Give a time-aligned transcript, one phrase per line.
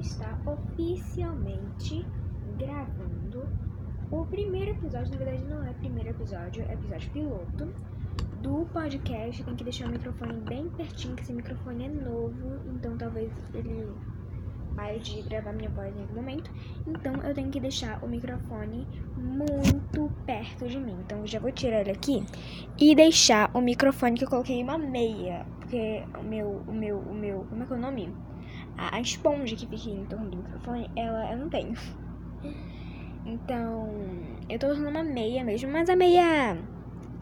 [0.00, 2.04] está oficialmente
[2.58, 3.48] gravando
[4.10, 5.10] o primeiro episódio.
[5.12, 7.68] Na verdade, não é primeiro episódio, é episódio piloto
[8.42, 9.44] do podcast.
[9.44, 13.92] Tem que deixar o microfone bem pertinho, que esse microfone é novo, então talvez ele
[14.74, 16.50] pare de gravar minha voz em algum momento.
[16.86, 18.86] Então eu tenho que deixar o microfone
[19.16, 20.96] muito perto de mim.
[21.04, 22.24] Então eu já vou tirar ele aqui
[22.78, 27.14] e deixar o microfone que eu coloquei uma meia, porque o meu, o meu, o
[27.14, 28.29] meu, como é que é o nome?
[28.76, 31.74] A, esponja que fica em torno do microfone, ela eu não tenho.
[33.26, 33.88] Então,
[34.48, 36.56] eu tô usando uma meia mesmo, mas a meia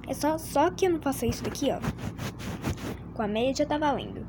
[0.07, 1.79] é só, só que eu não faço isso daqui, ó.
[3.15, 4.25] Com a meia já tá valendo.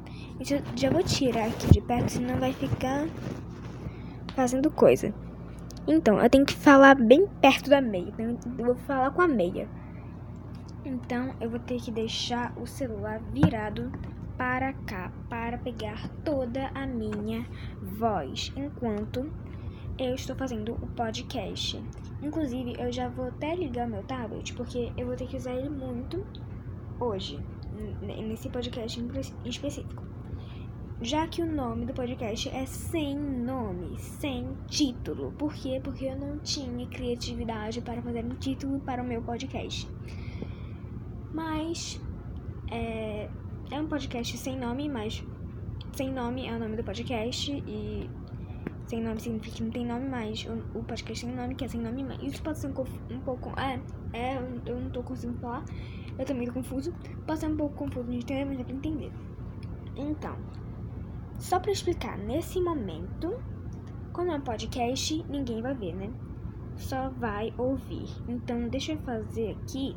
[0.75, 3.07] Já vou tirar aqui de perto, senão vai ficar
[4.35, 5.13] fazendo coisa.
[5.87, 8.13] Então, eu tenho que falar bem perto da meia.
[8.17, 9.67] Então, eu vou falar com a meia.
[10.83, 13.91] Então, eu vou ter que deixar o celular virado
[14.39, 17.45] para cá, para pegar toda a minha
[17.81, 19.29] voz, enquanto
[19.97, 21.83] eu estou fazendo o podcast.
[22.23, 25.69] Inclusive, eu já vou até ligar meu tablet, porque eu vou ter que usar ele
[25.69, 26.25] muito
[27.01, 27.37] hoje,
[28.01, 30.01] nesse podcast em específico.
[31.01, 35.33] Já que o nome do podcast é sem nome, sem título.
[35.33, 35.81] Por quê?
[35.83, 39.85] Porque eu não tinha criatividade para fazer um título para o meu podcast.
[41.33, 42.01] Mas
[42.71, 43.29] é,
[43.71, 45.23] é um podcast sem nome, mas
[45.93, 48.09] sem nome é o nome do podcast e
[48.87, 50.45] sem nome significa que não tem nome mais.
[50.73, 52.21] O, podcast tem nome, que é sem nome mais.
[52.23, 53.53] Isso pode ser um, um pouco.
[53.59, 53.79] É,
[54.13, 55.63] é, eu não tô conseguindo falar.
[56.17, 56.91] Eu tô meio confuso.
[57.27, 59.11] Pode ser um pouco confuso de entender, mas é pra entender.
[59.95, 60.35] Então,
[61.37, 63.39] só pra explicar, nesse momento,
[64.11, 66.11] como é um podcast, ninguém vai ver, né?
[66.75, 68.07] Só vai ouvir.
[68.27, 69.95] Então, deixa eu fazer aqui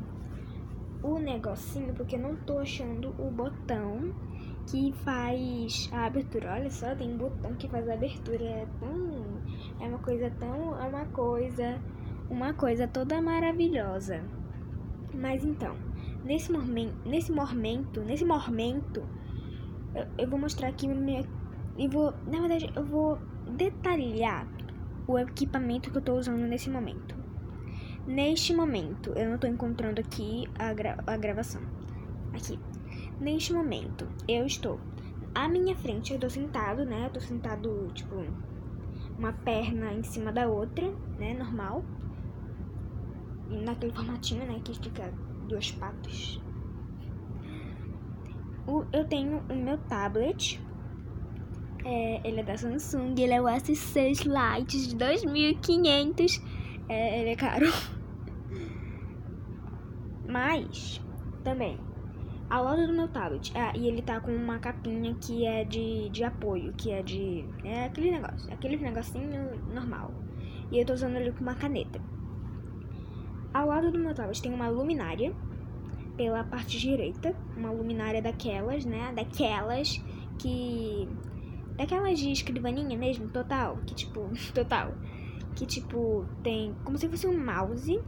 [1.02, 4.14] o negocinho, porque eu não tô achando o botão
[4.70, 6.52] que faz a abertura.
[6.52, 8.44] Olha só, tem um botão que faz a abertura.
[8.44, 9.42] É tão.
[9.80, 10.80] É uma coisa tão.
[10.80, 11.80] É uma coisa.
[12.30, 14.22] Uma coisa toda maravilhosa.
[15.12, 15.76] Mas então,
[16.24, 16.96] nesse momento.
[17.04, 18.00] Nesse momento.
[18.00, 19.02] Nesse momento.
[19.94, 21.24] Eu, eu vou mostrar aqui minha.
[21.76, 22.12] E vou.
[22.26, 23.18] Na verdade, eu vou
[23.56, 24.46] detalhar
[25.06, 27.21] o equipamento que eu tô usando nesse momento.
[28.06, 31.62] Neste momento, eu não tô encontrando aqui a, gra a gravação.
[32.34, 32.58] Aqui.
[33.20, 34.80] Neste momento, eu estou
[35.32, 37.06] à minha frente, eu tô sentado, né?
[37.06, 38.16] Eu tô sentado, tipo,
[39.16, 41.32] uma perna em cima da outra, né?
[41.34, 41.84] Normal.
[43.48, 44.60] Naquele formatinho, né?
[44.64, 45.12] Que fica
[45.48, 46.40] duas patas.
[48.66, 50.60] O, eu tenho o meu tablet.
[51.84, 56.61] É, ele é da Samsung, ele é o S6 Lite de 2500.
[56.92, 57.66] É, ele é caro.
[60.28, 61.00] Mas,
[61.42, 61.78] também,
[62.50, 63.50] ao lado do meu tablet.
[63.56, 67.46] Ah, e ele tá com uma capinha que é de, de apoio, que é de.
[67.64, 70.12] É aquele negócio, aquele negocinho normal.
[70.70, 71.98] E eu tô usando ele com uma caneta.
[73.54, 75.34] Ao lado do meu tablet tem uma luminária
[76.14, 79.12] pela parte direita, uma luminária daquelas, né?
[79.16, 79.96] Daquelas
[80.38, 81.08] que.
[81.78, 83.78] Daquelas de escrivaninha mesmo, total.
[83.86, 84.28] Que tipo.
[84.52, 84.92] Total.
[85.54, 88.00] Que tipo, tem como se fosse um mouse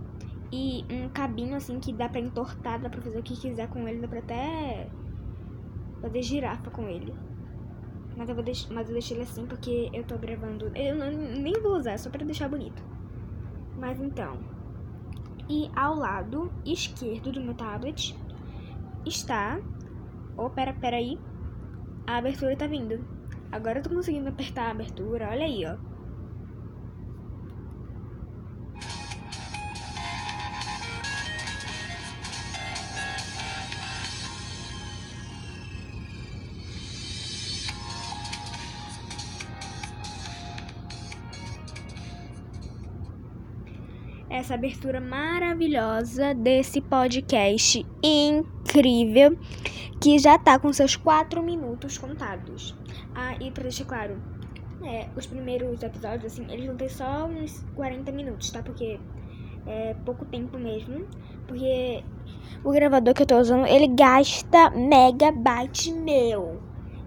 [0.50, 3.86] e um cabinho assim que dá pra entortar, dá pra fazer o que quiser com
[3.88, 4.88] ele, dá pra até
[6.00, 7.14] fazer girafa com ele.
[8.16, 10.70] Mas eu, vou deix mas eu deixei ele assim porque eu tô gravando.
[10.74, 12.82] Eu não, nem vou usar, só pra deixar bonito.
[13.76, 14.38] Mas então.
[15.48, 18.16] E ao lado esquerdo do meu tablet
[19.04, 19.60] está.
[20.36, 21.18] Oh, pera, pera aí.
[22.06, 23.04] A abertura tá vindo.
[23.50, 25.76] Agora eu tô conseguindo apertar a abertura, olha aí, ó.
[44.34, 49.38] Essa abertura maravilhosa desse podcast incrível
[50.00, 52.76] que já tá com seus quatro minutos contados.
[53.14, 54.20] Ah, e pra deixar claro,
[54.82, 58.60] é, os primeiros episódios, assim, eles vão ter só uns 40 minutos, tá?
[58.60, 58.98] Porque
[59.68, 61.06] é pouco tempo mesmo.
[61.46, 62.02] Porque
[62.64, 66.60] o gravador que eu tô usando, ele gasta megabyte meu.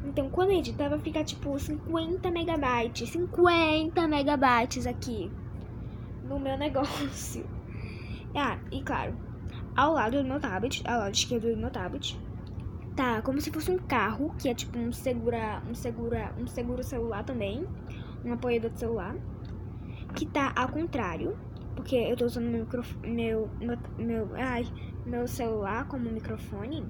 [0.06, 3.10] Então, quando eu editar, vai ficar tipo 50 megabytes.
[3.10, 5.30] 50 megabytes aqui
[6.28, 7.46] no meu negócio.
[8.36, 9.16] Ah, e claro,
[9.76, 12.20] ao lado do meu tablet, ao lado esquerdo do meu tablet,
[12.96, 16.84] tá como se fosse um carro, que é tipo um segura, um segura, um seguro
[16.84, 17.66] celular também,
[18.26, 19.16] um apoiador de celular,
[20.16, 21.38] que tá ao contrário,
[21.76, 22.68] porque eu tô usando meu
[23.04, 24.66] meu, meu, meu, ai,
[25.06, 26.84] meu celular como microfone,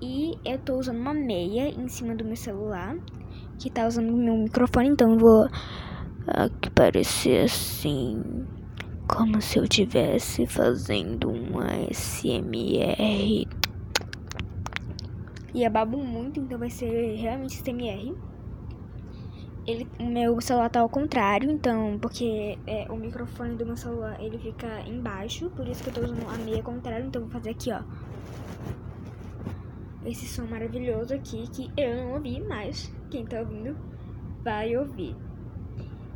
[0.00, 2.96] e eu tô usando uma meia em cima do meu celular,
[3.58, 5.48] que tá usando meu microfone, então eu vou
[6.26, 8.22] aqui parecer assim,
[9.10, 13.48] como se eu tivesse fazendo um ASMR.
[15.52, 18.14] E é babo muito, então vai ser realmente ASMR.
[19.66, 24.16] Ele, o meu celular tá ao contrário, então, porque é, o microfone do meu celular
[24.22, 27.50] ele fica embaixo, por isso que eu tô usando a meia contrária, então vou fazer
[27.50, 27.82] aqui, ó.
[30.06, 33.76] Esse som maravilhoso aqui que eu não ouvi, mas quem tá ouvindo
[34.42, 35.16] vai ouvir.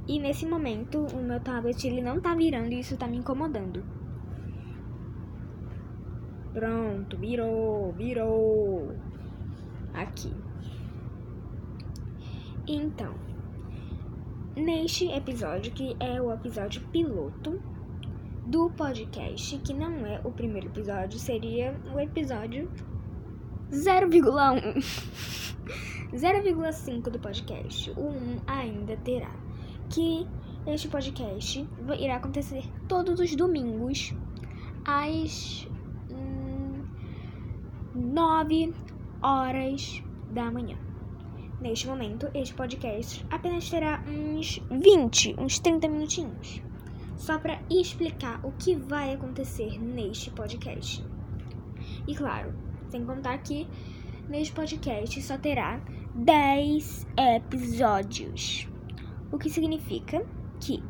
[0.06, 3.82] E nesse momento o meu tablet ele não tá virando e isso tá me incomodando.
[6.52, 8.94] Pronto, virou, virou.
[9.94, 10.32] Aqui.
[12.66, 13.14] Então,
[14.56, 17.60] neste episódio, que é o episódio piloto
[18.46, 22.70] do podcast, que não é o primeiro episódio, seria o episódio
[23.70, 24.84] 0,1.
[26.12, 27.90] 0,5 do podcast.
[27.92, 29.34] O 1 ainda terá.
[29.94, 30.26] Que
[30.66, 31.64] este podcast
[32.00, 34.12] irá acontecer todos os domingos
[34.84, 35.68] às
[36.10, 36.84] hum,
[37.94, 38.74] 9
[39.22, 40.02] horas
[40.32, 40.76] da manhã.
[41.60, 46.60] Neste momento, este podcast apenas terá uns 20, uns 30 minutinhos,
[47.16, 51.06] só para explicar o que vai acontecer neste podcast.
[52.08, 52.52] E claro,
[52.88, 53.68] sem contar que
[54.28, 55.80] neste podcast só terá
[56.16, 58.66] 10 episódios,
[59.34, 60.24] o que significa
[60.60, 60.82] que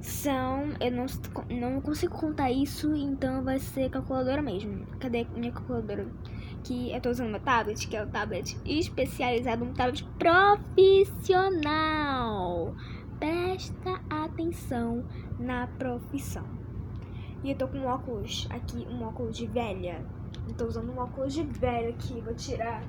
[0.00, 0.72] são.
[0.80, 1.06] Eu não,
[1.50, 4.86] não consigo contar isso, então vai ser calculadora mesmo.
[5.00, 6.06] Cadê minha calculadora?
[6.64, 12.74] que eu tô usando uma tablet, que é o tablet especializado, um tablet profissional.
[13.18, 15.04] Presta atenção
[15.38, 16.46] na profissão.
[17.42, 20.02] E eu tô com um óculos aqui, um óculos de velha.
[20.48, 22.82] Eu tô usando um óculos de velha aqui, vou tirar.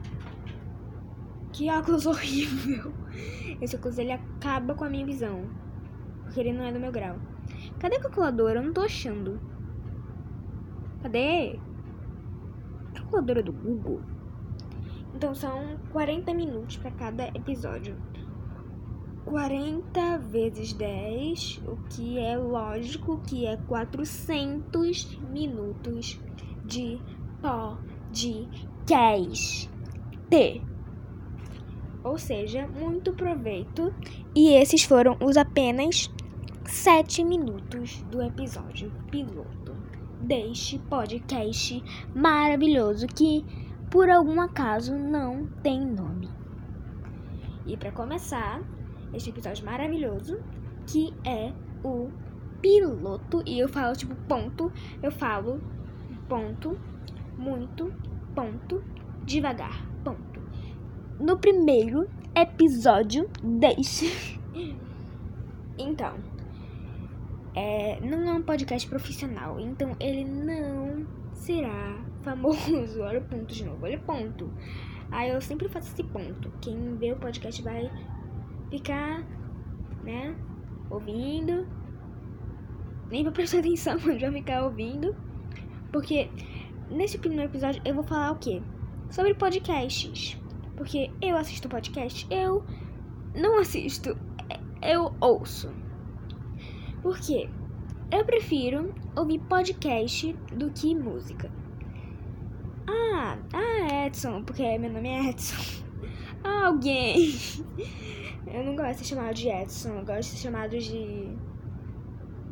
[1.56, 2.94] Que óculos horrível.
[3.62, 5.46] Esse óculos ele acaba com a minha visão.
[6.24, 7.16] Porque ele não é do meu grau.
[7.80, 8.60] Cadê a calculadora?
[8.60, 9.40] Eu não tô achando.
[11.02, 11.58] Cadê?
[12.94, 14.02] calculadora do Google.
[15.14, 17.96] Então são 40 minutos para cada episódio.
[19.24, 26.20] 40 vezes 10, o que é lógico que é 400 minutos
[26.66, 27.00] de
[27.42, 29.70] podcast.
[32.06, 33.92] Ou seja, muito proveito.
[34.36, 36.10] E esses foram os apenas
[36.66, 39.76] 7 minutos do episódio piloto
[40.22, 41.84] deste podcast
[42.16, 43.44] maravilhoso que
[43.90, 46.30] por algum acaso não tem nome.
[47.66, 48.62] E para começar,
[49.12, 50.40] este episódio maravilhoso
[50.86, 51.52] que é
[51.84, 52.12] o
[52.62, 54.72] piloto e eu falo tipo ponto,
[55.02, 55.60] eu falo
[56.30, 56.78] ponto,
[57.36, 57.92] muito,
[58.36, 58.84] ponto,
[59.24, 59.95] devagar.
[61.20, 64.36] No primeiro episódio deste
[65.78, 66.14] então,
[67.54, 73.02] é, não é um podcast profissional, então ele não será famoso.
[73.04, 74.50] Olha o ponto de novo, olha o ponto.
[75.12, 76.52] Aí eu sempre faço esse ponto.
[76.62, 77.92] Quem vê o podcast vai
[78.70, 79.24] ficar,
[80.04, 80.36] né,
[80.90, 81.68] ouvindo.
[83.10, 85.16] Nem vai prestar atenção, mas vai ficar ouvindo.
[85.92, 86.30] Porque
[86.90, 88.62] nesse primeiro episódio eu vou falar o quê?
[89.10, 90.38] Sobre podcasts.
[90.76, 92.64] Porque eu assisto podcast, eu
[93.34, 94.18] não assisto,
[94.82, 95.72] eu ouço.
[97.02, 97.50] Por quê?
[98.12, 101.52] Eu prefiro ouvir podcast do que música.
[102.88, 105.86] Ah, ah, Edson, porque meu nome é Edson.
[106.48, 107.34] Ah, alguém.
[108.46, 111.36] Eu não gosto de ser chamado de Edson, eu gosto de ser chamado de.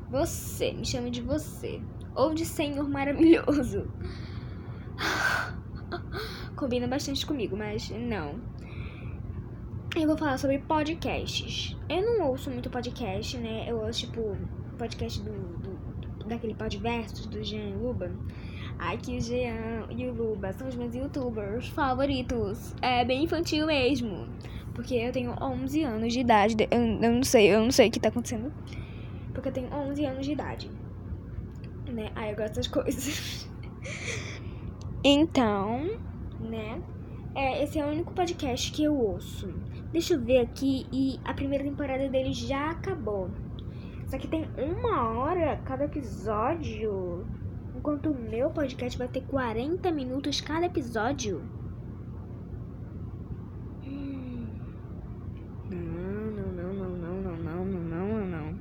[0.09, 1.79] Você, me chama de você.
[2.15, 3.87] Ou de Senhor Maravilhoso.
[6.55, 8.35] Combina bastante comigo, mas não.
[9.95, 11.77] Eu vou falar sobre podcasts.
[11.89, 13.65] Eu não ouço muito podcast, né?
[13.67, 14.35] Eu ouço, tipo,
[14.77, 15.83] podcast do, do
[16.27, 18.11] daquele podversos do Jean Luba.
[18.79, 22.73] Ai, que o Jean e o Luba são os meus youtubers favoritos.
[22.81, 24.27] É bem infantil mesmo.
[24.73, 26.55] Porque eu tenho 11 anos de idade.
[26.71, 28.51] Eu, eu não sei, eu não sei o que tá acontecendo.
[29.33, 30.71] Porque eu tenho 11 anos de idade.
[31.91, 32.11] Né?
[32.15, 33.47] Ai, eu gosto das coisas.
[35.03, 35.99] então,
[36.43, 36.81] né?
[37.35, 39.51] É, esse é o único podcast que eu ouço.
[39.91, 43.29] Deixa eu ver aqui e a primeira temporada dele já acabou.
[44.07, 47.25] Só que tem uma hora cada episódio.
[47.75, 51.41] Enquanto o meu podcast vai ter 40 minutos cada episódio.
[55.71, 55.79] Não,
[56.31, 58.59] não, não, não, não, não, não, não, não, não.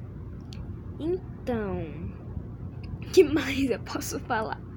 [0.98, 1.84] Então,
[3.12, 4.71] que mais eu posso falar?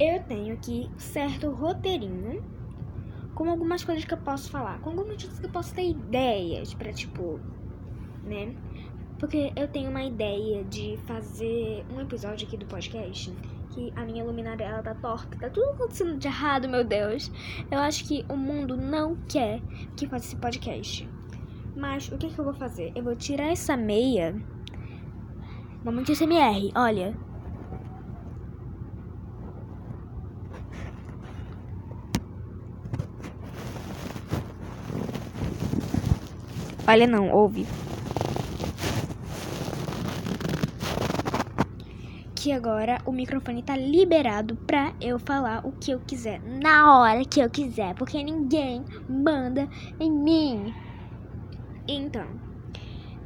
[0.00, 2.42] Eu tenho aqui certo roteirinho
[3.34, 6.72] com algumas coisas que eu posso falar, com algumas coisas que eu posso ter ideias
[6.74, 7.40] pra, tipo,
[8.24, 8.54] né?
[9.18, 13.32] Porque eu tenho uma ideia de fazer um episódio aqui do podcast
[13.70, 17.30] que a minha luminária ela tá torta, tá tudo acontecendo de errado, meu Deus.
[17.70, 19.60] Eu acho que o mundo não quer
[19.96, 21.08] que faça esse podcast.
[21.76, 22.92] Mas o que, que eu vou fazer?
[22.94, 24.34] Eu vou tirar essa meia.
[25.84, 27.27] Momento SMR, olha.
[36.88, 37.66] Olha não, ouve.
[42.34, 47.26] Que agora o microfone tá liberado pra eu falar o que eu quiser, na hora
[47.26, 49.68] que eu quiser, porque ninguém manda
[50.00, 50.74] em mim.
[51.86, 52.26] Então,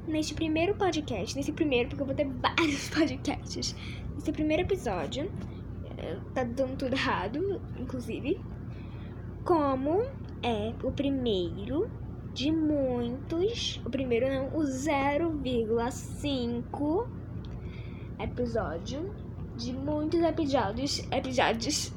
[0.09, 3.77] neste primeiro podcast, nesse primeiro, porque eu vou ter vários podcasts,
[4.17, 5.31] nesse primeiro episódio,
[5.99, 8.41] eh, tá dando tudo errado, inclusive,
[9.45, 10.03] como
[10.43, 11.89] é o primeiro
[12.33, 17.07] de muitos, o primeiro não, o 0,5
[18.19, 19.15] episódio
[19.57, 21.93] de muitos episódios, episódios.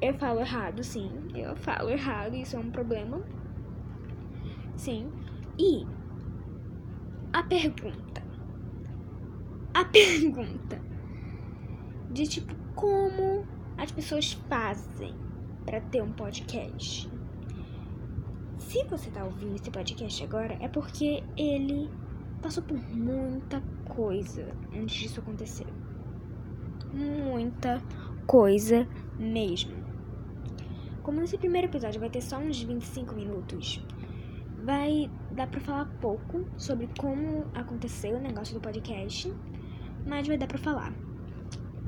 [0.00, 3.22] Eu falo errado, sim, eu falo errado, isso é um problema.
[4.76, 5.12] Sim.
[5.58, 5.86] E
[7.32, 8.22] a pergunta.
[9.74, 10.80] A pergunta
[12.10, 15.14] de tipo como as pessoas fazem
[15.64, 17.10] para ter um podcast.
[18.70, 21.90] Se você tá ouvindo esse podcast agora, é porque ele
[22.40, 25.66] passou por muita coisa antes disso acontecer.
[26.92, 27.82] Muita
[28.28, 28.86] coisa
[29.18, 29.72] mesmo.
[31.02, 33.84] Como nesse primeiro episódio vai ter só uns 25 minutos,
[34.62, 39.34] vai dar pra falar pouco sobre como aconteceu o negócio do podcast,
[40.06, 40.94] mas vai dar pra falar.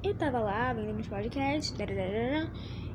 [0.02, 1.72] Eu tava lá vendo meus podcasts,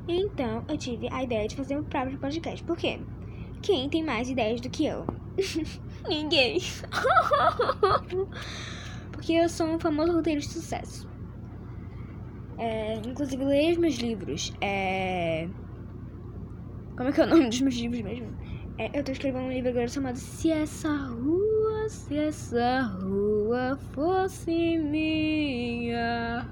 [0.06, 2.62] então eu tive a ideia de fazer o próprio podcast.
[2.62, 3.00] Por quê?
[3.62, 5.04] Quem tem mais ideias do que eu?
[6.08, 6.60] Ninguém.
[9.12, 11.08] Porque eu sou um famoso roteiro de sucesso.
[12.56, 14.52] É, inclusive, leia os meus livros.
[14.60, 15.48] É...
[16.96, 18.36] Como é que é o nome dos meus livros mesmo?
[18.78, 24.78] É, eu tô escrevendo um livro agora chamado Se Essa Rua, Se Essa Rua Fosse
[24.78, 26.48] Minha.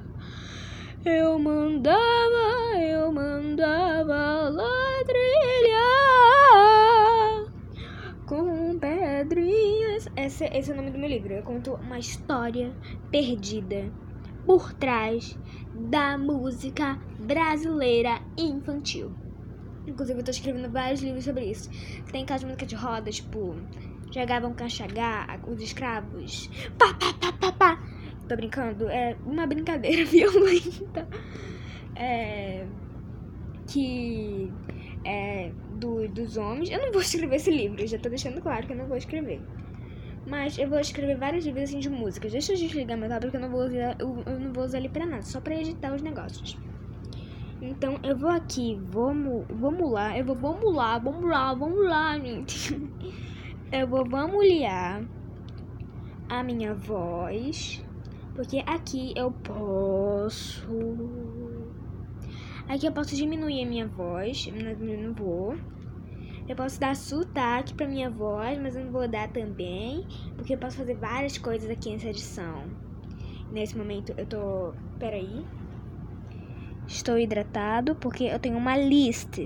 [1.04, 5.04] Eu mandava, eu mandava lá
[10.26, 11.32] Esse, esse é o nome do meu livro.
[11.32, 12.72] Eu conto uma história
[13.12, 13.92] perdida
[14.44, 15.38] por trás
[15.72, 19.14] da música brasileira infantil.
[19.86, 21.70] Inclusive, eu tô escrevendo vários livros sobre isso.
[22.10, 23.54] Tem caso de música de roda, tipo,
[24.12, 26.50] jogavam canchagá, os escravos.
[26.76, 27.88] Pá, pá, pá, pá, pá.
[28.28, 31.06] Tô brincando, é uma brincadeira violenta.
[31.94, 32.66] É.
[33.68, 34.52] Que.
[35.04, 35.52] É.
[35.76, 36.68] Do, dos homens.
[36.68, 39.40] Eu não vou escrever esse livro, já tô deixando claro que eu não vou escrever.
[40.26, 42.32] Mas eu vou escrever vários livros assim de músicas.
[42.32, 44.78] Deixa eu desligar meu tablet que eu não vou usar, eu, eu não vou usar
[44.78, 46.58] ele pra nada, só pra editar os negócios.
[47.62, 52.18] Então eu vou aqui, vamos, vamos lá, eu vou, vamos lá, vamos lá, vamos lá,
[52.20, 52.76] gente.
[53.72, 55.02] Eu vou vamulhar
[56.28, 57.84] a minha voz,
[58.34, 60.66] porque aqui eu posso.
[62.68, 65.56] Aqui eu posso diminuir a minha voz, não vou.
[66.48, 70.58] Eu posso dar sotaque pra minha voz, mas eu não vou dar também, porque eu
[70.58, 72.64] posso fazer várias coisas aqui nessa edição.
[73.50, 74.72] Nesse momento eu tô.
[74.98, 75.44] Peraí.
[76.86, 79.42] Estou hidratado porque eu tenho uma lista.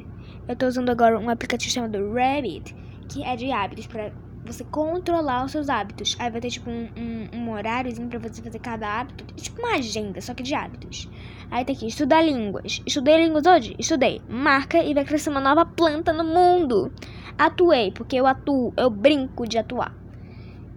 [0.46, 2.76] Eu estou usando agora um aplicativo chamado Rabbit,
[3.08, 4.12] que é de hábitos para
[4.50, 6.16] você controlar os seus hábitos.
[6.18, 9.76] Aí vai ter tipo um, um, um horáriozinho para você fazer cada hábito, tipo uma
[9.76, 11.08] agenda, só que de hábitos.
[11.50, 12.82] Aí tem aqui estudar línguas.
[12.86, 13.74] Estudei línguas hoje?
[13.78, 14.20] Estudei.
[14.28, 16.92] Marca e vai crescer uma nova planta no mundo.
[17.38, 19.94] Atuei, porque eu atuo, eu brinco de atuar.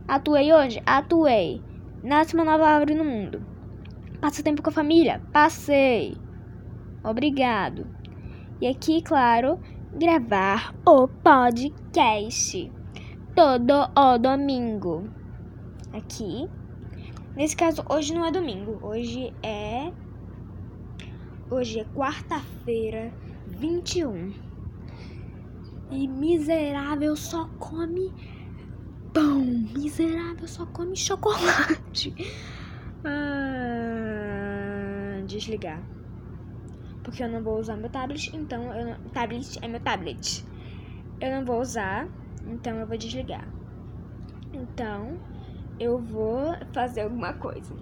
[0.07, 0.81] Atuei hoje?
[0.85, 1.61] Atuei.
[2.03, 3.45] Nasce uma nova árvore no mundo.
[4.19, 5.21] Passa tempo com a família?
[5.31, 6.17] Passei.
[7.03, 7.87] Obrigado.
[8.61, 9.59] E aqui, claro,
[9.93, 12.71] gravar o podcast
[13.35, 15.09] todo o domingo.
[15.91, 16.49] Aqui.
[17.35, 19.91] Nesse caso, hoje não é domingo, hoje é
[21.49, 23.13] Hoje é quarta-feira,
[23.47, 24.33] 21.
[25.91, 28.11] E miserável só come
[29.13, 29.43] pão.
[29.75, 32.13] Miserável só come chocolate.
[33.05, 33.59] Ah,
[35.27, 35.83] desligar
[37.03, 40.43] porque eu não vou usar meu tablet, então eu não, tablet é meu tablet.
[41.19, 42.07] Eu não vou usar,
[42.47, 43.47] então eu vou desligar.
[44.53, 45.17] Então,
[45.79, 47.73] eu vou fazer alguma coisa.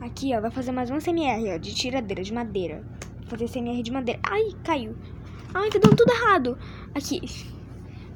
[0.00, 2.84] Aqui, ó, vai fazer mais um CMR, ó, de tiradeira, de madeira.
[3.20, 4.20] Vou fazer CMR de madeira.
[4.22, 4.96] Ai, caiu.
[5.52, 6.58] Ai, tá dando tudo errado.
[6.94, 7.20] Aqui.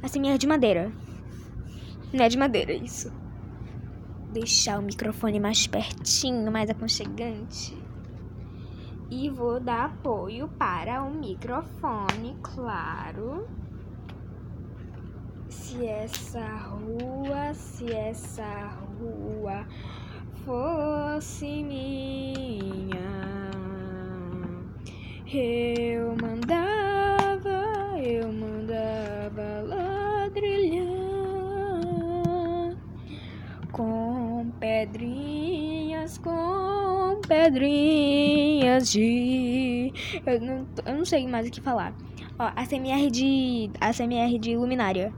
[0.03, 0.93] Assim, é de madeira.
[2.13, 3.13] Não é de madeira, isso.
[4.33, 7.77] Deixar o microfone mais pertinho, mais aconchegante.
[9.11, 13.49] E vou dar apoio para o microfone, claro.
[15.69, 19.67] Se essa rua, se essa rua
[20.47, 22.97] fosse minha,
[25.31, 27.67] eu mandava,
[28.03, 30.87] eu mandava ladrilhar
[33.71, 39.93] com pedrinhas, com pedrinhas de.
[40.25, 41.95] Eu não, eu não sei mais o que falar.
[42.39, 43.71] Ó, a CMR de.
[43.79, 45.13] A CMR de luminária.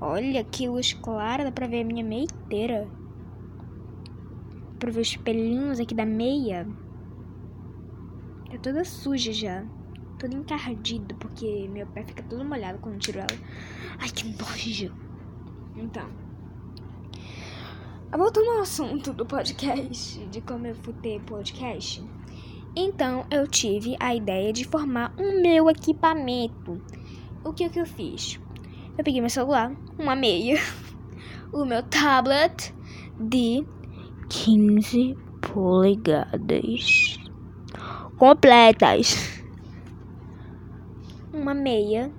[0.00, 2.88] Olha que luz clara, dá pra ver a minha meia inteira.
[4.72, 6.68] Dá pra ver os pelinhos aqui da meia.
[8.50, 9.64] Tá toda suja já.
[10.18, 13.26] Toda encardido, porque meu pé fica todo molhado quando tiro ela.
[13.98, 14.94] Ai, que nojo.
[15.76, 16.08] Então.
[18.16, 22.02] Voltando ao assunto do podcast, de como eu fui ter podcast.
[22.74, 26.80] Então, eu tive a ideia de formar um meu equipamento.
[27.44, 28.40] O que, que eu fiz?
[28.98, 30.60] Eu peguei meu celular, uma meia,
[31.54, 32.74] o meu tablet
[33.20, 33.64] de
[34.28, 37.16] 15 polegadas
[38.18, 39.40] completas.
[41.32, 42.10] Uma meia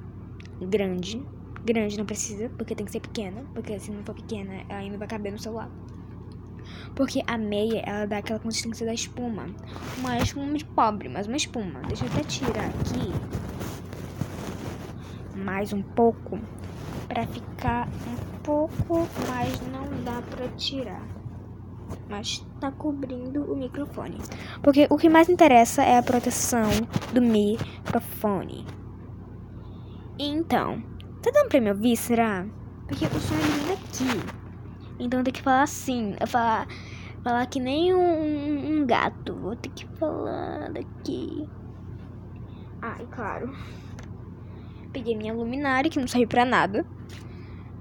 [0.62, 1.22] grande.
[1.66, 3.44] Grande não precisa, porque tem que ser pequena.
[3.54, 5.70] Porque se não for pequena, ela ainda vai caber no celular.
[6.96, 9.48] Porque a meia, ela dá aquela consistência da espuma.
[9.98, 11.82] Uma espuma de pobre, mas uma espuma.
[11.90, 13.12] Deixa eu até tirar aqui.
[15.36, 16.40] Mais um pouco
[17.10, 21.02] para ficar um pouco, mas não dá para tirar.
[22.08, 24.20] Mas tá cobrindo o microfone.
[24.62, 26.70] Porque o que mais interessa é a proteção
[27.12, 28.66] do microfone.
[30.20, 30.84] Então,
[31.22, 32.46] tá dando pra me ouvir, será?
[32.88, 34.40] Porque o som vem daqui.
[35.00, 36.68] Então tem que falar assim, falar,
[37.24, 39.34] falar que nem um, um gato.
[39.34, 41.48] Vou ter que falar daqui.
[43.02, 43.56] E claro.
[44.92, 46.86] Peguei minha luminária, que não serve pra nada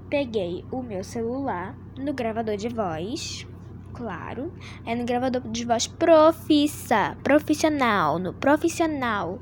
[0.09, 3.47] peguei o meu celular no gravador de voz,
[3.93, 4.51] claro,
[4.85, 9.39] é no gravador de voz profissa, profissional, no profissional.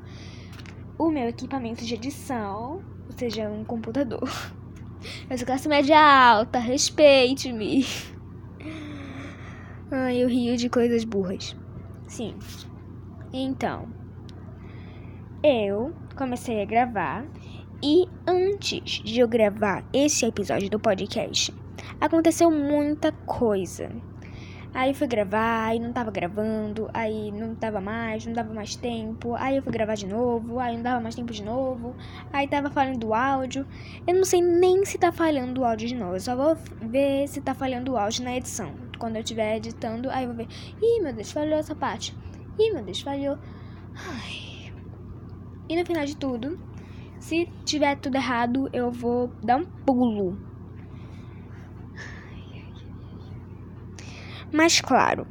[0.98, 4.28] O meu equipamento de edição, ou seja, um computador.
[5.30, 7.86] Eu sou classe média alta, respeite-me.
[9.90, 11.56] Ai, eu rio de coisas burras.
[12.08, 12.36] Sim.
[13.32, 13.88] Então,
[15.42, 17.26] eu comecei a gravar
[17.82, 21.54] e antes de eu gravar esse episódio do podcast,
[22.02, 23.92] aconteceu muita coisa.
[24.74, 29.34] Aí fui gravar, aí não tava gravando, aí não tava mais, não dava mais tempo.
[29.36, 31.96] Aí eu fui gravar de novo, aí não dava mais tempo de novo.
[32.32, 33.66] Aí tava falhando o áudio.
[34.06, 36.16] Eu não sei nem se tá falhando o áudio de novo.
[36.16, 38.72] Eu só vou ver se tá falhando o áudio na edição.
[39.00, 40.48] Quando eu estiver editando, aí eu vou ver.
[40.82, 42.16] Ih, meu Deus, falhou essa parte.
[42.60, 43.38] Ih, meu Deus, falhou.
[43.96, 44.72] Ai.
[45.70, 46.60] E no final de tudo,
[47.20, 50.38] se tiver tudo errado, eu vou dar um pulo.
[54.52, 55.28] Mas claro,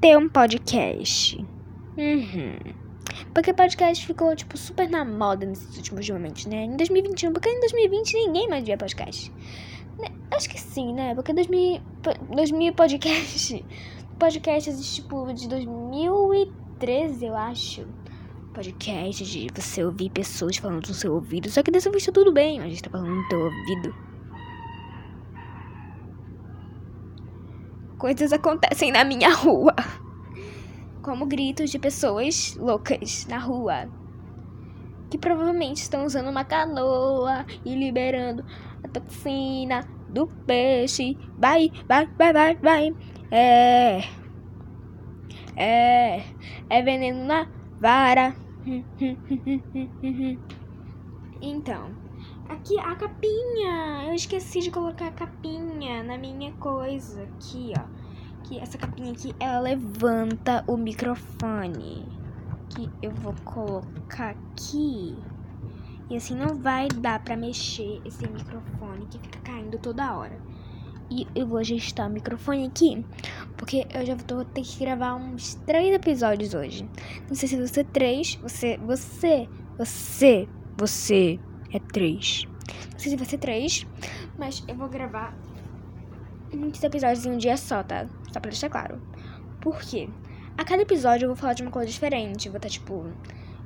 [0.00, 1.38] ter um podcast.
[1.96, 2.74] Uhum.
[3.32, 6.64] Porque podcast ficou, tipo, super na moda nesses últimos momentos, né?
[6.64, 9.32] Em 2021, porque em 2020 ninguém mais via podcast.
[9.98, 10.08] Né?
[10.30, 11.14] Acho que sim, né?
[11.14, 11.80] Porque 2000,
[12.34, 13.64] 2000 podcast.
[14.18, 17.84] Podcast existe, tipo, de 2013, eu acho
[18.54, 21.50] podcast de você ouvir pessoas falando no seu ouvido.
[21.50, 23.94] Só que dessa vez tá tudo bem, a gente tá falando no teu ouvido.
[27.98, 29.74] Coisas acontecem na minha rua.
[31.02, 33.88] Como gritos de pessoas loucas na rua.
[35.10, 38.44] Que provavelmente estão usando uma canoa e liberando
[38.82, 41.16] a toxina do peixe.
[41.36, 42.94] Vai, vai, vai, vai, vai.
[43.30, 44.04] É.
[45.56, 46.22] É.
[46.70, 47.48] É veneno na
[47.80, 48.43] vara.
[51.40, 51.90] Então,
[52.48, 54.04] aqui a capinha.
[54.06, 57.84] Eu esqueci de colocar a capinha na minha coisa aqui, ó.
[58.44, 62.06] Que essa capinha aqui, ela levanta o microfone.
[62.70, 65.16] Que eu vou colocar aqui.
[66.10, 70.38] E assim não vai dar pra mexer esse microfone que fica caindo toda hora.
[71.10, 73.04] E eu vou ajustar o microfone aqui,
[73.56, 76.88] porque eu já vou ter que gravar uns três episódios hoje.
[77.28, 81.38] Não sei se você é três, você, você, você, você
[81.72, 82.44] é três.
[82.92, 83.86] Não sei se vai ser três,
[84.38, 85.36] mas eu vou gravar
[86.52, 88.06] muitos episódios em um dia só, tá?
[88.32, 89.00] Só pra deixar claro.
[89.60, 90.08] Por quê?
[90.56, 92.48] A cada episódio eu vou falar de uma coisa diferente.
[92.48, 93.06] Vou estar, tipo,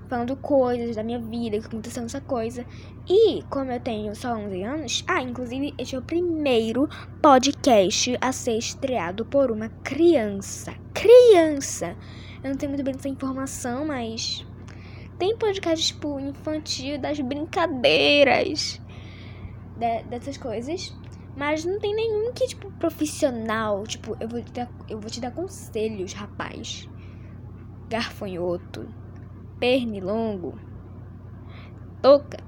[0.09, 2.65] falando coisas da minha vida, que aconteceu essa coisa.
[3.09, 6.89] E como eu tenho só 11 anos, ah, inclusive este é o primeiro
[7.23, 10.75] podcast a ser estreado por uma criança.
[10.95, 11.97] Criança!
[12.43, 14.47] Eu não tenho muito bem essa informação, mas
[15.19, 18.81] tem podcast tipo infantil das brincadeiras
[19.77, 20.97] de, dessas coisas.
[21.37, 23.85] Mas não tem nenhum que, tipo, profissional.
[23.85, 26.89] Tipo, eu vou te dar, eu vou te dar conselhos, rapaz.
[27.89, 28.89] Garfanhoto.
[29.59, 30.59] Pernilongo.
[32.01, 32.39] Toca.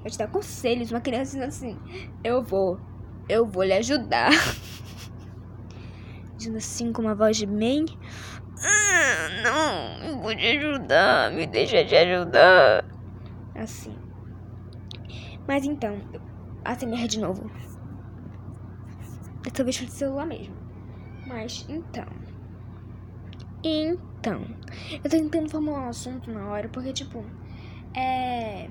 [0.00, 0.90] Vou te dar conselhos.
[0.90, 1.78] Uma criança assim:
[2.22, 2.80] Eu vou.
[3.28, 4.30] Eu vou lhe ajudar.
[6.36, 7.86] Dizendo assim com uma voz de bem.
[8.62, 11.32] Ah, não, eu vou te ajudar.
[11.32, 12.84] Me deixa te ajudar.
[13.54, 13.96] Assim.
[15.46, 16.00] Mas então,
[16.64, 17.50] assim de novo.
[19.42, 20.56] Dessa vez foi de celular mesmo.
[21.26, 22.06] Mas, então.
[23.62, 24.15] Então.
[24.32, 27.24] Eu tô tentando formular um assunto na hora, porque, tipo.
[27.94, 28.68] É.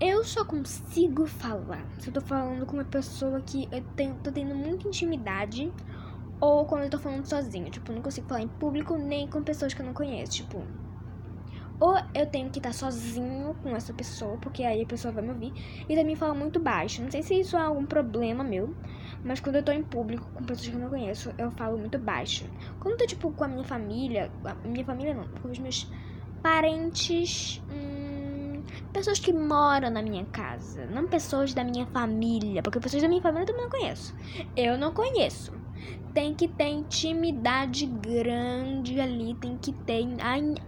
[0.00, 4.30] Eu só consigo falar se eu tô falando com uma pessoa que eu tenho, tô
[4.30, 5.72] tendo muita intimidade.
[6.40, 7.68] Ou quando eu tô falando sozinho.
[7.70, 10.32] Tipo, não consigo falar em público nem com pessoas que eu não conheço.
[10.32, 10.62] Tipo,
[11.80, 15.30] ou eu tenho que estar sozinho com essa pessoa, porque aí a pessoa vai me
[15.30, 15.52] ouvir.
[15.88, 17.02] E também fala muito baixo.
[17.02, 18.74] Não sei se isso é algum problema meu.
[19.24, 21.98] Mas quando eu tô em público com pessoas que eu não conheço, eu falo muito
[21.98, 22.44] baixo.
[22.80, 24.30] Quando eu tô, tipo, com a minha família.
[24.44, 25.90] A minha família não, com os meus
[26.42, 27.62] parentes.
[27.70, 30.86] Hum, pessoas que moram na minha casa.
[30.86, 32.62] Não pessoas da minha família.
[32.62, 34.14] Porque pessoas da minha família eu também não conheço.
[34.56, 35.52] Eu não conheço
[36.18, 40.04] tem que ter intimidade grande ali, tem que ter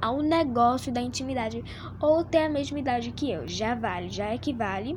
[0.00, 1.64] ao negócio da intimidade
[2.00, 3.48] ou ter a mesma idade que eu.
[3.48, 4.96] Já vale, já equivale,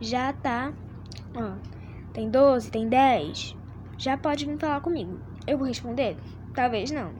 [0.00, 0.72] já tá,
[1.34, 1.54] ó,
[2.18, 3.56] tem 12, tem 10.
[3.96, 5.20] Já pode vir falar comigo.
[5.46, 6.16] Eu vou responder?
[6.52, 7.12] Talvez não.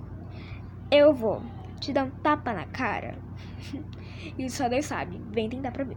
[0.90, 1.40] Eu vou
[1.78, 3.16] te dar um tapa na cara.
[4.36, 5.22] Isso só Deus sabe.
[5.30, 5.96] Vem tentar pra ver.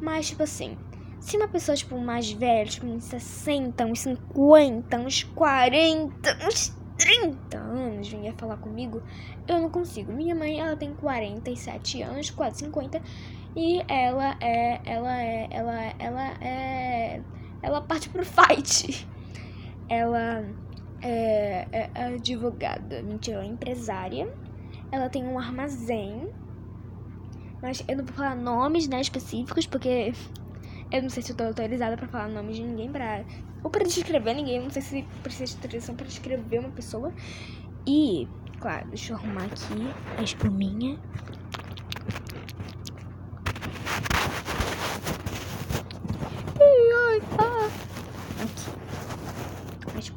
[0.00, 0.78] Mas, tipo assim,
[1.20, 7.58] se uma pessoa, tipo, mais velha, tipo, uns 60, uns 50, uns 40, uns 30
[7.58, 9.02] anos vinha falar comigo,
[9.46, 10.12] eu não consigo.
[10.12, 13.02] Minha mãe, ela tem 47 anos, quase 50,
[13.54, 17.20] e ela é, ela é, ela, ela é,
[17.62, 19.06] ela parte pro fight.
[19.88, 20.44] Ela
[21.02, 24.32] é, é, advogada, mentira, ela é empresária.
[24.92, 26.30] Ela tem um armazém,
[27.62, 30.12] mas eu não vou falar nomes, né, específicos, porque
[30.90, 33.24] eu não sei se eu tô autorizada pra falar o nome de ninguém pra.
[33.62, 34.60] Ou pra descrever ninguém.
[34.60, 37.12] Não sei se precisa de autorização pra descrever uma pessoa.
[37.86, 38.26] E,
[38.58, 40.98] claro, deixa eu arrumar aqui a espuminha.
[46.58, 47.70] Ai, ah.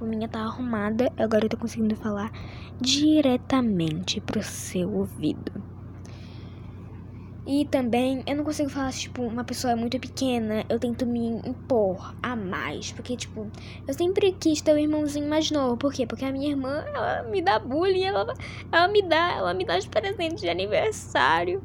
[0.04, 0.28] Aqui.
[0.28, 1.12] A espuminha tá arrumada.
[1.18, 2.32] Agora eu tô conseguindo falar
[2.80, 5.52] diretamente pro seu ouvido.
[7.46, 11.42] E também, eu não consigo falar, tipo, uma pessoa é muito pequena, eu tento me
[11.46, 12.94] impor a mais.
[12.94, 13.52] Porque, tipo,
[13.86, 15.76] eu sempre quis ter um irmãozinho mais novo.
[15.76, 16.08] Por quê?
[16.08, 18.34] Porque a minha irmã, ela me dá bullying, ela,
[18.72, 21.62] ela me dá, ela me dá os presentes de aniversário.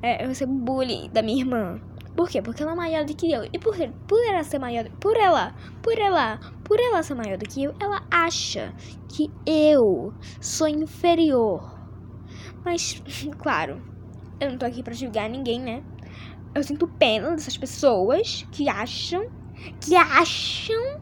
[0.00, 1.80] É, eu recebo bullying da minha irmã.
[2.16, 2.40] Por quê?
[2.40, 3.44] Porque ela é maior do que eu.
[3.44, 3.76] E por,
[4.08, 7.74] por ela ser maior, por ela, por ela, por ela ser maior do que eu,
[7.78, 8.74] ela acha
[9.08, 11.78] que eu sou inferior.
[12.64, 13.02] Mas,
[13.38, 13.82] claro,
[14.40, 15.82] eu não tô aqui pra julgar ninguém, né?
[16.54, 19.30] Eu sinto pena dessas pessoas que acham,
[19.78, 21.00] que acham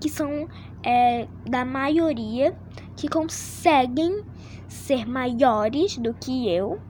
[0.00, 0.48] que são
[0.82, 2.56] é, da maioria,
[2.96, 4.24] que conseguem
[4.68, 6.80] ser maiores do que eu.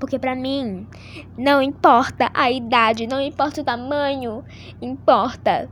[0.00, 0.86] Porque pra mim,
[1.36, 4.42] não importa a idade, não importa o tamanho,
[4.80, 5.70] importa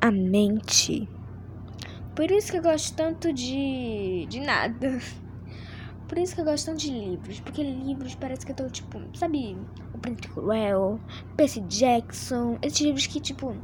[0.00, 1.08] a mente.
[2.14, 4.26] Por isso que eu gosto tanto de.
[4.28, 4.98] de nada.
[6.08, 7.40] Por isso que eu gosto tanto de livros.
[7.40, 9.56] Porque livros parece que eu tô, tipo, sabe?
[9.92, 11.00] O Príncipe Cruel,
[11.36, 12.58] Percy Jackson.
[12.62, 13.54] Esses livros que, tipo,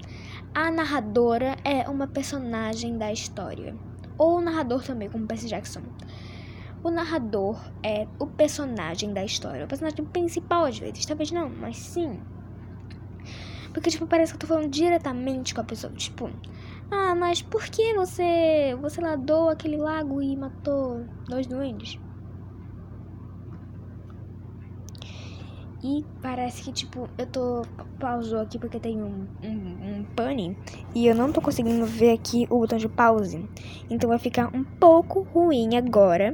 [0.54, 3.76] a narradora é uma personagem da história.
[4.18, 5.82] Ou o narrador também, como Percy Jackson.
[6.84, 9.64] O narrador é o personagem da história.
[9.64, 11.06] O personagem principal, às vezes.
[11.06, 12.20] Talvez não, mas sim.
[13.72, 15.92] Porque, tipo, parece que eu tô falando diretamente com a pessoa.
[15.92, 16.28] Tipo,
[16.90, 22.00] ah, mas por que você, você ladou aquele lago e matou dois duendes?
[25.84, 27.62] E parece que, tipo, eu tô.
[27.98, 30.56] Pausou aqui porque tem um, um, um pane.
[30.94, 33.48] E eu não tô conseguindo ver aqui o botão de pause.
[33.88, 36.32] Então vai ficar um pouco ruim agora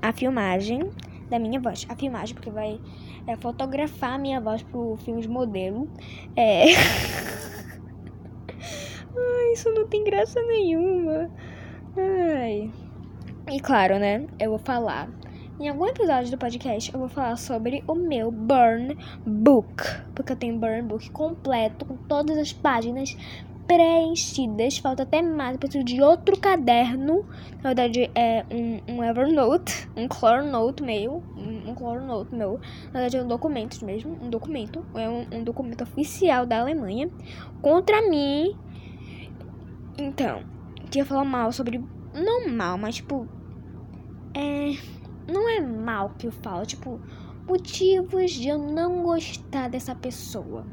[0.00, 0.90] a filmagem
[1.28, 1.86] da minha voz.
[1.88, 2.80] A filmagem, porque vai
[3.26, 5.88] é, fotografar a minha voz pro filme de modelo.
[6.34, 6.64] É.
[9.16, 11.30] Ai, isso não tem graça nenhuma.
[11.96, 12.70] Ai.
[13.50, 14.26] E claro, né?
[14.38, 15.08] Eu vou falar
[15.58, 19.82] Em algum episódio do podcast eu vou falar sobre o meu Burn Book.
[20.14, 23.16] Porque eu tenho Burn Book completo, com todas as páginas
[23.68, 24.78] preenchidas.
[24.78, 25.52] Falta até mais.
[25.52, 27.24] Eu preciso de outro caderno.
[27.62, 31.22] Na verdade, é um, um Evernote, um Clornote meu.
[31.36, 32.58] Um, um Clornote meu.
[32.86, 34.18] Na verdade, é um documento mesmo.
[34.20, 34.84] Um documento.
[34.96, 37.08] É um, um documento oficial da Alemanha
[37.62, 38.56] contra mim.
[39.96, 40.42] Então,
[40.86, 41.78] queria falar mal sobre.
[42.12, 43.28] Não mal, mas tipo.
[44.34, 46.98] É não é mal que eu falo, tipo,
[47.46, 50.66] motivos de eu não gostar dessa pessoa.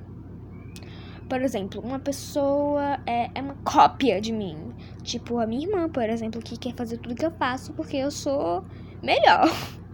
[1.29, 4.73] Por exemplo, uma pessoa é, é uma cópia de mim.
[5.03, 8.11] Tipo, a minha irmã, por exemplo, que quer fazer tudo que eu faço porque eu
[8.11, 8.63] sou
[9.01, 9.49] melhor.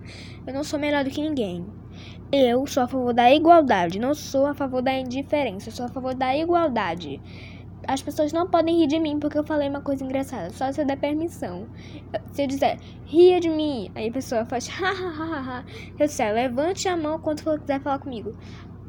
[0.46, 1.64] Eu não sou melhor do que ninguém.
[2.32, 5.90] Eu sou a favor da igualdade, não sou a favor da indiferença, eu sou a
[5.90, 7.22] favor da igualdade
[7.88, 10.82] as pessoas não podem rir de mim porque eu falei uma coisa engraçada, só se
[10.82, 11.68] eu der permissão.
[12.32, 15.66] Se eu disser, ria de mim, aí a pessoa faz, hahaha.
[16.00, 18.36] eu disser, levante a mão quando quiser falar comigo.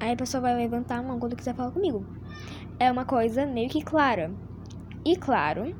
[0.03, 2.05] Aí a pessoa vai levantar a mão quando quiser falar comigo.
[2.77, 4.33] É uma coisa meio que clara.
[5.05, 5.77] E claro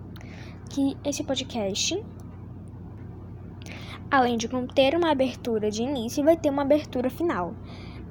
[0.71, 2.01] que esse podcast,
[4.09, 7.53] além de conter uma abertura de início, vai ter uma abertura final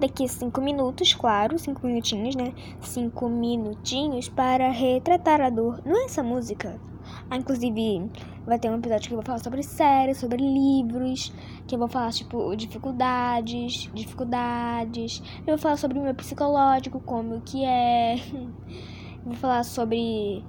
[0.02, 2.54] daqui a cinco minutos, claro, cinco minutinhos, né?
[2.82, 5.82] Cinco minutinhos para retratar a dor.
[5.86, 6.78] Não é essa música?
[7.32, 8.12] Ah, inclusive,
[8.46, 11.32] vai ter um episódio que eu vou falar sobre séries, sobre livros,
[11.66, 15.24] que eu vou falar, tipo, dificuldades, dificuldades.
[15.48, 18.18] Eu vou falar sobre o meu psicológico, como que é.
[19.24, 20.44] vou falar sobre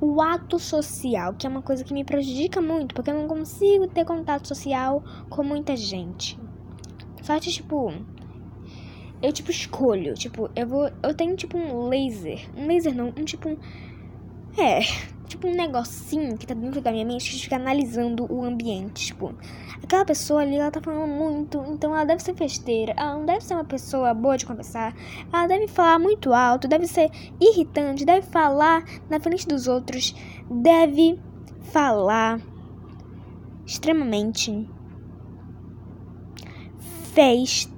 [0.00, 3.86] o ato social, que é uma coisa que me prejudica muito, porque eu não consigo
[3.86, 6.36] ter contato social com muita gente.
[7.22, 7.92] Só que, tipo,
[9.22, 13.24] eu tipo escolho, tipo, eu vou, eu tenho tipo um laser, um laser não, um
[13.24, 13.56] tipo um,
[14.60, 14.80] é,
[15.26, 19.34] tipo um negocinho que tá dentro da minha mente que fica analisando o ambiente, tipo,
[19.82, 23.42] aquela pessoa ali, ela tá falando muito, então ela deve ser festeira, ela não deve
[23.42, 24.94] ser uma pessoa boa de conversar,
[25.32, 27.10] ela deve falar muito alto, deve ser
[27.40, 30.14] irritante, deve falar na frente dos outros,
[30.50, 31.18] deve
[31.72, 32.40] falar
[33.66, 34.68] extremamente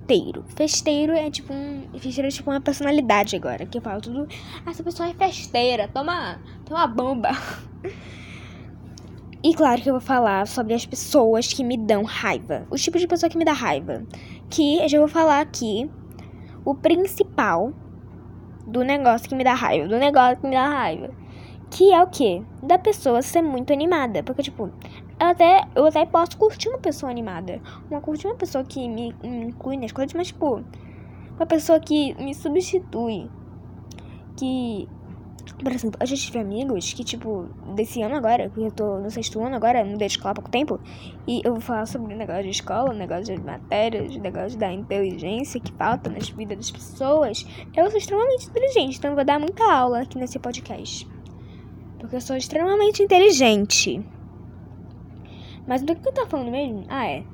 [0.07, 0.45] festeiro.
[0.49, 1.89] Festeiro é tipo um.
[1.99, 3.67] Festeiro é tipo uma personalidade agora.
[3.67, 4.29] Que eu falo tudo.
[4.65, 5.89] Ah, essa pessoa é festeira.
[5.89, 6.41] Toma.
[6.65, 7.31] Toma bomba.
[9.43, 12.67] E claro que eu vou falar sobre as pessoas que me dão raiva.
[12.69, 14.03] O tipo de pessoa que me dá raiva.
[14.51, 15.89] Que eu já vou falar aqui
[16.65, 17.73] o principal
[18.67, 19.87] do negócio que me dá raiva.
[19.87, 21.11] Do negócio que me dá raiva.
[21.71, 22.43] Que é o quê?
[22.61, 24.21] Da pessoa ser muito animada.
[24.25, 24.69] Porque, tipo,
[25.19, 27.61] até, eu até posso curtir uma pessoa animada.
[27.91, 30.63] Uma curtir uma pessoa que me, me inclui nas coisas, mas, tipo,
[31.37, 33.31] uma pessoa que me substitui.
[34.37, 34.89] Que.
[35.63, 39.11] Por exemplo, eu já tive amigos que, tipo, desse ano agora, porque eu tô no
[39.11, 40.79] sexto ano agora, mudei de escola há pouco tempo,
[41.27, 45.73] e eu vou falar sobre negócio de escola, negócio de matérias, negócio da inteligência que
[45.73, 47.47] falta nas vidas das pessoas.
[47.75, 51.09] Eu sou extremamente inteligente, então eu vou dar muita aula aqui nesse podcast.
[52.01, 54.05] Porque eu sou extremamente inteligente.
[55.67, 56.85] Mas do que eu tava falando mesmo?
[56.89, 57.25] Ah, é.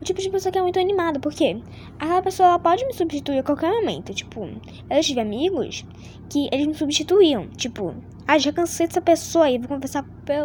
[0.00, 1.60] O tipo de pessoa que é muito animada, porque
[1.98, 4.14] aquela pessoa pode me substituir a qualquer momento.
[4.14, 4.48] Tipo,
[4.88, 5.84] eu tive amigos
[6.30, 7.48] que eles me substituíam.
[7.48, 7.94] Tipo,
[8.26, 10.02] ah, já cansei dessa pessoa e vou conversar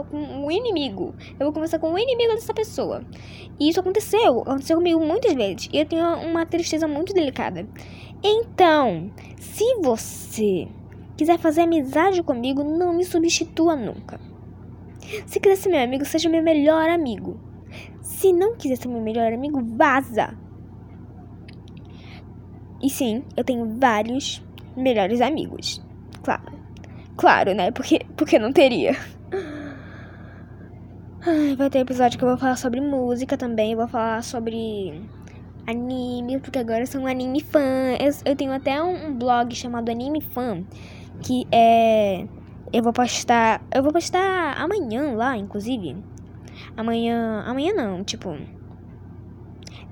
[0.10, 1.16] com o inimigo.
[1.40, 3.02] Eu vou conversar com o inimigo dessa pessoa.
[3.58, 4.42] E isso aconteceu.
[4.42, 5.70] Aconteceu comigo muitas vezes.
[5.72, 7.66] E eu tenho uma tristeza muito delicada.
[8.22, 10.68] Então, se você
[11.16, 14.20] quiser fazer amizade comigo, não me substitua nunca.
[15.26, 17.39] Se quiser ser meu amigo, seja meu melhor amigo.
[18.02, 20.38] Se não quiser ser meu melhor amigo, vaza.
[22.82, 24.44] E sim, eu tenho vários
[24.76, 25.84] melhores amigos.
[26.24, 26.54] Claro.
[27.18, 27.72] Claro, né?
[27.72, 28.96] Porque, porque não teria.
[31.26, 33.76] Ai, vai ter episódio que eu vou falar sobre música também.
[33.76, 35.02] Vou falar sobre
[35.65, 37.96] anime, porque agora eu sou um anime fã.
[38.00, 40.63] Eu, eu tenho até um, um blog chamado Anime Fã,
[41.24, 42.28] que é
[42.71, 43.62] eu vou postar.
[43.73, 45.97] Eu vou postar amanhã lá, inclusive.
[46.75, 47.43] Amanhã.
[47.45, 48.30] Amanhã não, tipo.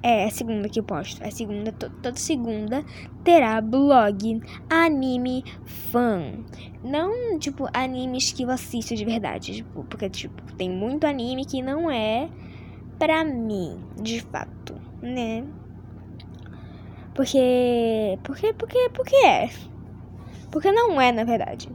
[0.01, 1.23] É, é segunda que eu posto.
[1.23, 2.83] É segunda, to, toda segunda
[3.23, 6.33] terá blog anime fã.
[6.83, 9.55] Não, tipo, animes que eu assisto de verdade.
[9.55, 12.29] Tipo, porque, tipo, tem muito anime que não é
[12.99, 15.45] pra mim, de fato, né?
[17.15, 18.19] Porque.
[18.23, 19.49] Porque, porque, porque é.
[20.51, 21.69] Porque não é, na verdade.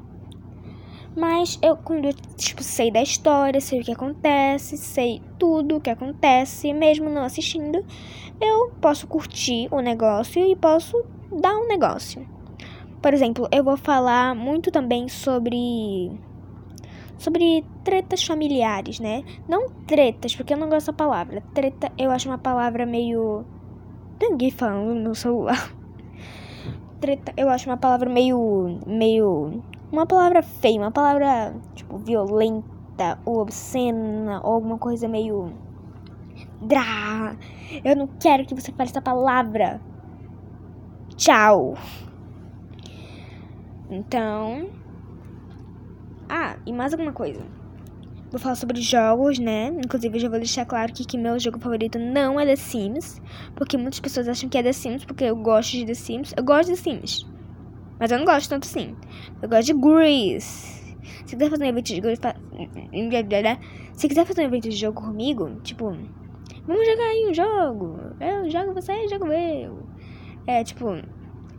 [1.16, 5.80] Mas eu, quando eu, tipo, sei da história, sei o que acontece, sei tudo o
[5.80, 7.84] que acontece, mesmo não assistindo,
[8.40, 12.26] eu posso curtir o negócio e posso dar um negócio.
[13.02, 16.10] Por exemplo, eu vou falar muito também sobre
[17.18, 19.24] sobre tretas familiares, né?
[19.48, 21.42] Não tretas, porque eu não gosto da palavra.
[21.52, 23.44] Treta eu acho uma palavra meio.
[24.20, 25.72] Ninguém falando no celular.
[27.00, 28.80] Treta eu acho uma palavra meio.
[28.86, 29.62] meio.
[29.90, 35.52] Uma palavra feia, uma palavra, tipo, violenta ou obscena ou alguma coisa meio.
[36.60, 37.36] Drá!
[37.84, 39.80] Eu não quero que você fale essa palavra.
[41.16, 41.74] Tchau!
[43.90, 44.68] Então.
[46.28, 47.42] Ah, e mais alguma coisa.
[48.30, 49.68] Vou falar sobre jogos, né?
[49.68, 53.22] Inclusive, eu já vou deixar claro aqui que meu jogo favorito não é The Sims.
[53.56, 56.34] Porque muitas pessoas acham que é The Sims porque eu gosto de The Sims.
[56.36, 57.37] Eu gosto de The Sims.
[57.98, 58.96] Mas eu não gosto tanto assim.
[59.42, 60.96] Eu gosto de Grease.
[61.26, 62.20] Se quiser fazer um evento de Grease.
[63.92, 65.96] Se quiser fazer um evento de jogo comigo, tipo.
[66.66, 67.98] Vamos jogar aí um jogo.
[68.20, 69.86] Eu jogo você, jogo eu.
[70.46, 70.86] É, tipo.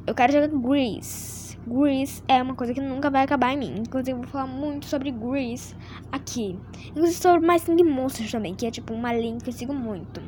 [0.07, 1.39] Eu quero jogar Grease.
[1.67, 3.75] Grease é uma coisa que nunca vai acabar em mim.
[3.79, 5.75] Inclusive, eu vou falar muito sobre Grease
[6.11, 6.57] aqui.
[6.89, 10.21] Inclusive, sobre Sing Monsters também, que é tipo uma linha que eu sigo muito.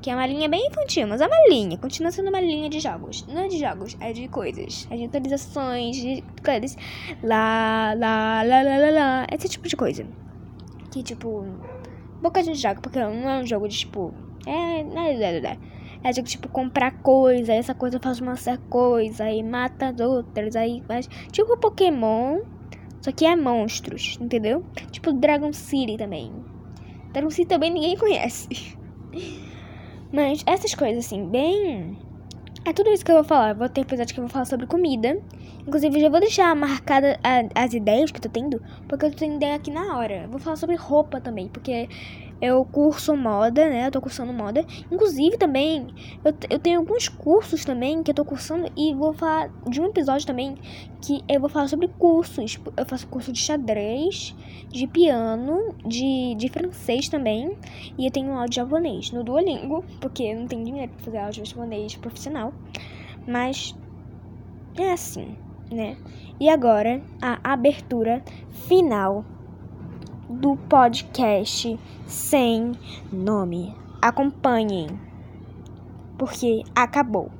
[0.00, 1.76] Que é uma linha bem infantil, mas é uma linha.
[1.76, 3.26] Continua sendo uma linha de jogos.
[3.26, 4.86] Não é de jogos, é de coisas.
[4.90, 6.76] É de atualizações, de coisas.
[7.22, 9.26] Lá, lá, lá, lá, lá, lá.
[9.32, 10.06] Esse tipo de coisa.
[10.92, 11.44] Que, tipo,
[12.22, 14.14] pouca gente joga, porque não é um jogo de, tipo...
[14.46, 15.58] É, não é, é, é.
[16.04, 20.54] É de tipo comprar coisa, essa coisa faz uma certa coisa, aí mata as outras,
[20.54, 21.08] aí faz.
[21.32, 22.38] Tipo Pokémon,
[23.00, 24.64] só que é monstros, entendeu?
[24.92, 26.32] Tipo Dragon City também.
[27.12, 28.48] Dragon City também ninguém conhece.
[30.12, 31.98] Mas essas coisas assim, bem.
[32.64, 33.54] É tudo isso que eu vou falar.
[33.54, 35.18] Vou ter episódio que eu vou falar sobre comida.
[35.66, 37.18] Inclusive, já vou deixar marcada
[37.54, 40.26] as ideias que eu tô tendo, porque eu tô tendo ideia aqui na hora.
[40.28, 41.88] vou falar sobre roupa também, porque
[42.40, 43.86] eu curso moda, né?
[43.86, 44.64] Eu tô cursando moda.
[44.90, 45.88] Inclusive, também,
[46.24, 49.86] eu, eu tenho alguns cursos também que eu tô cursando e vou falar de um
[49.86, 50.56] episódio também
[51.02, 52.58] que eu vou falar sobre cursos.
[52.76, 54.34] Eu faço curso de xadrez,
[54.68, 57.56] de piano, de, de francês também.
[57.96, 61.44] E eu tenho áudio japonês no Duolingo, porque eu não tenho dinheiro pra fazer áudio
[61.44, 62.52] japonês profissional.
[63.26, 63.74] Mas
[64.76, 65.36] é assim,
[65.70, 65.96] né?
[66.38, 68.22] E agora, a abertura
[68.68, 69.24] final
[70.28, 72.72] do podcast sem
[73.10, 73.74] nome.
[74.00, 74.88] Acompanhem,
[76.18, 77.37] porque acabou.